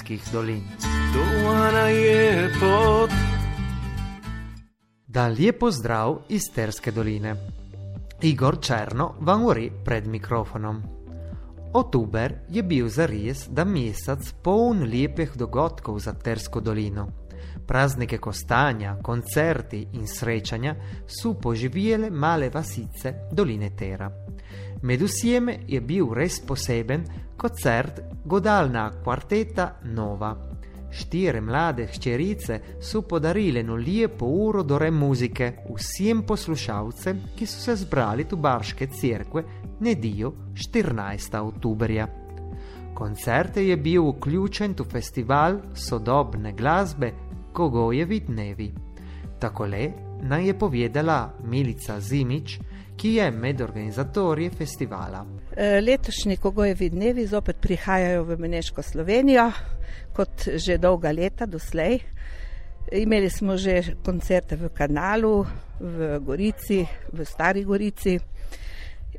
[0.00, 0.62] Isterskih dolin.
[1.88, 3.10] Je pot.
[5.06, 7.34] Dan lijepo zdrav iz Terske doline.
[8.22, 10.82] Igor Černo vam uri pred mikrofonom.
[11.72, 17.06] Otuber je bil zares da mesec poln lepih dogodkov za Tersko dolino.
[17.66, 20.74] Praznike kostanja, koncerti in srečanja
[21.06, 24.10] so poživele male vasice doline Tera.
[24.82, 27.04] Med vsemi je bil res poseben
[27.40, 30.36] koncert godalna kvarteta Nova.
[30.92, 37.62] Štiri mlade hčerice so podarile eno lepo uro do re muzike vsem poslušalcem, ki so
[37.62, 39.44] se zbrali tu Barške cerkve
[39.80, 41.38] nedijo 14.
[41.40, 42.06] oktoberja.
[42.94, 47.12] Koncert je bil vključen v festival sodobne glasbe
[47.52, 48.72] Kogojevi dnevi.
[49.40, 52.58] Takole naj je povedala Milica Zimič,
[52.96, 55.24] ki je med organizatorji festivala.
[55.56, 59.50] E, letošnji Kogojevi dnevi zopet prihajajo v Meneško Slovenijo,
[60.12, 62.00] kot že dolga leta doslej.
[62.92, 65.46] Imeli smo že koncerte v kanalu,
[65.80, 68.18] v Gorici, v Stari Gorici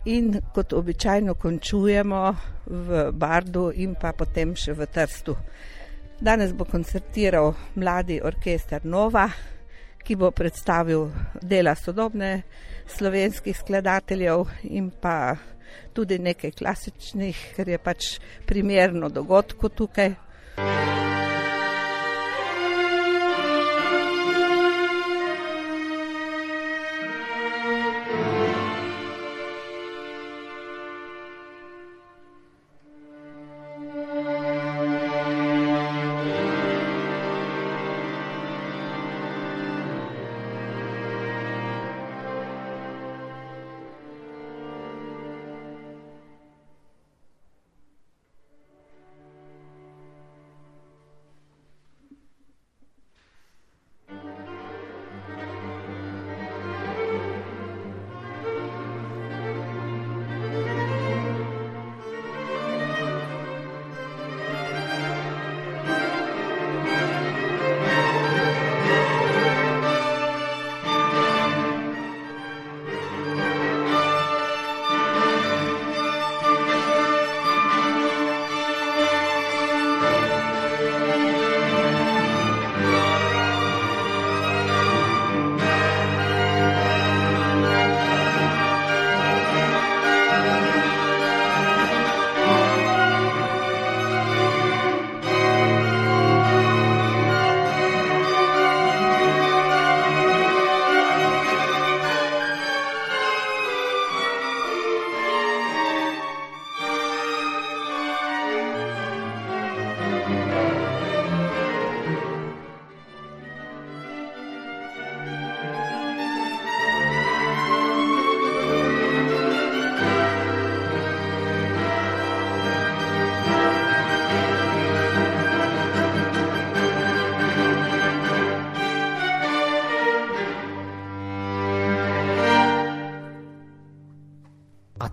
[0.05, 5.35] in kot običajno končujemo v Bardu in pa potem še v Trstu.
[6.21, 9.25] Danes bo koncertiral mladi orkester Nova,
[10.03, 11.09] ki bo predstavil
[11.41, 12.41] dela sodobne
[12.87, 15.35] slovenskih skladateljev in pa
[15.93, 18.15] tudi nekaj klasičnih, ker je pač
[18.47, 20.15] primerno dogodku tukaj.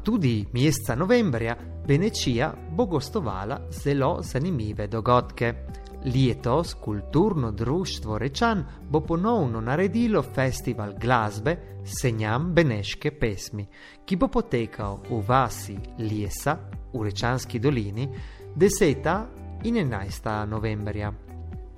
[0.08, 1.54] Tudi meseca novembra
[1.86, 5.54] Venecija bo gostovala zelo zanimive dogodke.
[6.04, 13.66] Letos kulturno društvo Rečan bo ponovno naredilo festival glasbe Senjam Beneške pesmi,
[14.04, 16.56] ki bo potekal v vasi Liesa
[16.94, 18.08] v Rečanski dolini
[18.56, 19.24] 10.
[19.64, 20.46] in 11.
[20.46, 21.12] novembra.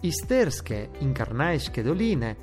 [0.02, 2.36] Iz Terske in Karnajske doline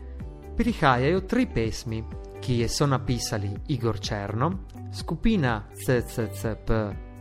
[0.58, 2.04] prihajajo tri pesmi,
[2.42, 4.52] ki je so napisali Igor Černo,
[4.94, 6.72] skupina CCCP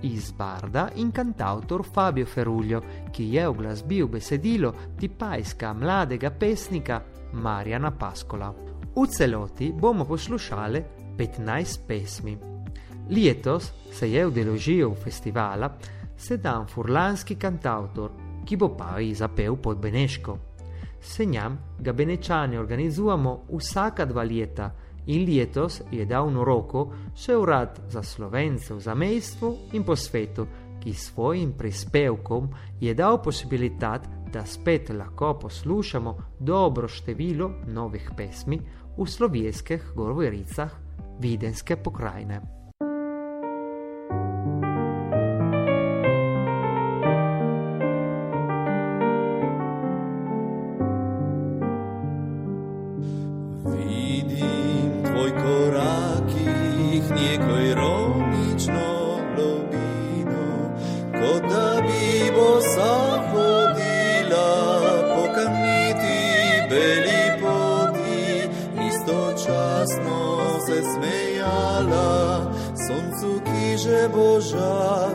[0.03, 2.83] iz Barda in kantautor Fabio Feruglio,
[3.13, 8.55] ki je oglasbil besedilo tipajska mladega pesnika Marjana Paskola.
[8.97, 10.85] V celoti bomo poslušali
[11.19, 12.39] 15 pesmi.
[13.11, 15.71] Letos se je udeležil festivala
[16.17, 18.11] sedam furlanski kantautor,
[18.45, 20.39] ki bo pa i zapel pod Beneško.
[21.01, 24.71] Senjam ga benečani organizujemo vsaka dva leta,
[25.07, 30.47] in letos je dal na roko še urad za slovence v zamestvu in po svetu,
[30.81, 32.51] ki svojim prispevkom
[32.81, 38.59] je dal posibilitat, da spet lahko poslušamo dobro število novih pesmi
[38.97, 40.71] v slovenskih govoricah
[41.21, 42.66] videnske pokrajine.
[57.39, 60.71] neko ironično globino,
[61.13, 64.83] kot da bi bosa hodila
[65.15, 66.19] po kamniti
[66.71, 68.49] beli poti,
[68.89, 72.53] istočasno se smejala
[72.87, 75.06] soncu, ki že boža.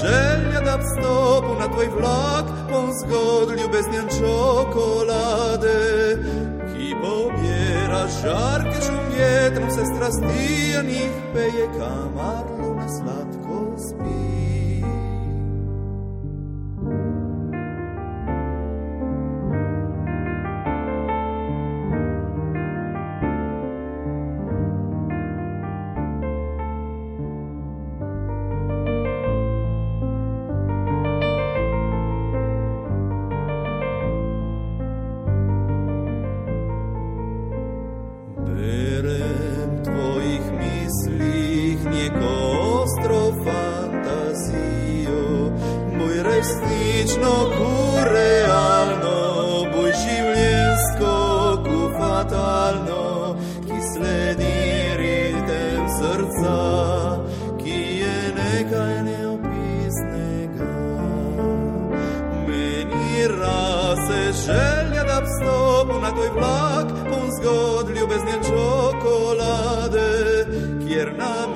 [0.00, 5.78] Želja da vstopu na tvoj vlak, pon zgod ljubeznijan čokolade,
[6.68, 12.44] ki pobjera žarke šum vjetrom se strasti, a njih peje kamar,
[12.76, 14.55] na slatko spi.
[46.46, 47.72] resnično, ku
[48.12, 49.16] realno,
[49.72, 51.14] boj življensko,
[51.66, 53.34] ku fatalno,
[53.66, 54.52] ki sledi
[55.00, 56.58] ritem srca,
[57.62, 60.70] ki je nekaj neopisnega.
[62.46, 70.10] Meni rase želja, da vstopu na tvoj vlak, pun zgod ljubezne čokolade,
[70.86, 71.55] kjer nam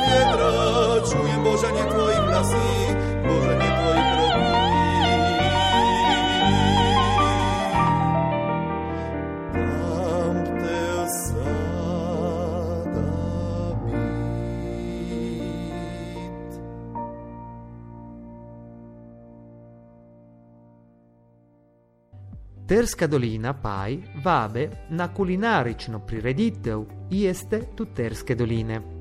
[22.71, 29.00] Terska dolina paj vabe na kulinarično prireditev jeste tu Terske doline.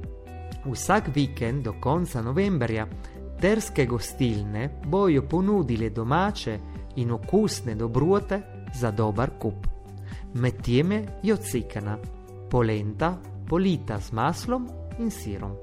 [0.64, 2.86] Vsak vikend do konca novembra
[3.40, 6.58] terske gostilne bojo ponudile domače
[6.96, 8.40] in okusne dobrote
[8.74, 9.66] za dober kup.
[10.34, 11.98] Med teme je odsekana,
[12.50, 13.16] polenta,
[13.48, 14.68] polita z maslom
[14.98, 15.56] in sirom.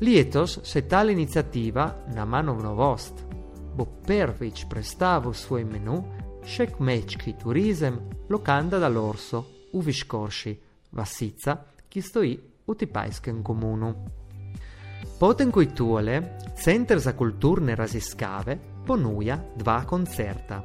[0.00, 3.32] Letos se ta inicijativa na manov novost
[3.76, 5.96] bo prvič predstavil svoj menu
[6.44, 7.96] še kmečki turizem
[8.28, 10.52] Lokanda dall'Orso v Viškorši,
[10.92, 11.56] vasica,
[11.88, 12.34] ki stoji
[12.72, 13.94] v Tipajskem komunu.
[15.18, 16.16] Potem ko je tole,
[16.56, 20.62] Center za kulturne raziskave ponuja dva koncerta.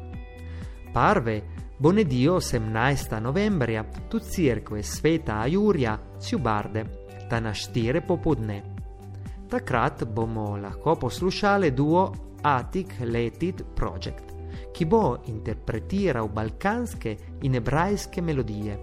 [0.93, 1.41] Prve
[1.77, 3.19] bo nedio 18.
[3.19, 6.85] novembra tu cerkve Sveta Ajurja Ciubarde,
[7.29, 8.63] da na štire popodne.
[9.47, 12.11] Takrat bomo lahko poslušali duo
[12.41, 14.37] Attic Letit Project
[14.77, 18.77] ki bo interpretiral balkanske in hebrajske melodije.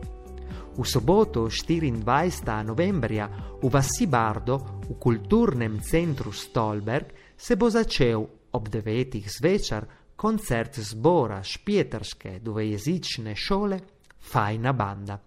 [0.76, 2.64] V soboto 24.
[2.64, 3.30] novembra
[3.62, 11.42] v Vasi Bardo v kulturnem centru Stolberg se bo začel ob devetih zvečer koncert zbora
[11.42, 13.78] špietarske dvojezične šole
[14.18, 15.18] Fajna banda.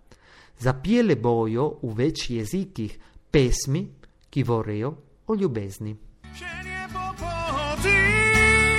[0.59, 2.99] Zapijele bojo v več jezikih
[3.31, 3.87] pesmi,
[4.27, 4.91] ki vorejo
[5.27, 5.95] o ljubezni.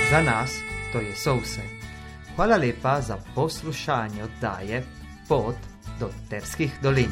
[0.09, 0.53] Za nas
[0.93, 1.65] to je so vse.
[2.35, 4.83] Hvala lepa za poslušanje oddaje
[5.27, 7.11] Pot do Terskih dolin.